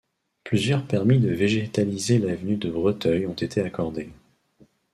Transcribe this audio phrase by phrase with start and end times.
[0.43, 4.09] Plusieurs permis de végétaliser l'avenue de Breteuil ont été accordés.